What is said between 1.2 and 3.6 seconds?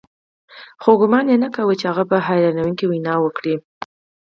یې نه کاوه چې هغه به حیرانوونکې وینا وکړي